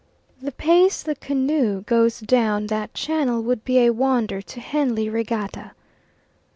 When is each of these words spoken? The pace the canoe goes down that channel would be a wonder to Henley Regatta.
The 0.41 0.51
pace 0.51 1.03
the 1.03 1.13
canoe 1.13 1.81
goes 1.83 2.21
down 2.21 2.65
that 2.73 2.95
channel 2.95 3.43
would 3.43 3.63
be 3.63 3.81
a 3.81 3.91
wonder 3.93 4.41
to 4.41 4.59
Henley 4.59 5.11
Regatta. 5.11 5.73